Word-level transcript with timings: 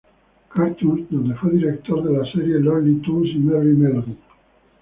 Cartoons, 0.55 1.05
donde 1.11 1.35
fue 1.35 1.51
director 1.51 2.01
de 2.03 2.17
las 2.17 2.31
series 2.31 2.59
"Looney 2.61 3.01
Tunes" 3.03 3.35
y 3.35 3.37
"Merrie 3.37 3.73
Melodies". 3.75 4.17